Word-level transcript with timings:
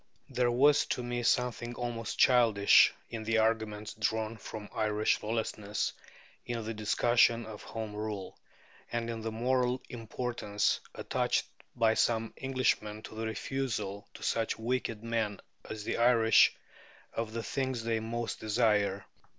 There 0.29 0.49
was 0.49 0.87
to 0.87 1.03
me 1.03 1.21
something 1.21 1.75
almost 1.75 2.17
childish 2.17 2.91
in 3.11 3.23
the 3.23 3.37
arguments 3.37 3.93
drawn 3.93 4.35
from 4.37 4.67
Irish 4.73 5.21
lawlessness 5.21 5.93
in 6.43 6.65
the 6.65 6.73
discussion 6.73 7.45
of 7.45 7.61
Home 7.61 7.93
Rule, 7.95 8.35
and 8.91 9.11
in 9.11 9.21
the 9.21 9.31
moral 9.31 9.79
importance 9.89 10.79
attached 10.95 11.45
by 11.75 11.93
some 11.93 12.33
Englishmen 12.37 13.03
to 13.03 13.13
the 13.13 13.27
refusal 13.27 14.07
to 14.15 14.23
such 14.23 14.57
wicked 14.57 15.03
men 15.03 15.39
as 15.69 15.83
the 15.83 15.97
Irish 15.97 16.55
of 17.13 17.33
the 17.33 17.43
things 17.43 17.83
they 17.83 17.99
most 17.99 18.39
desire. 18.39 19.05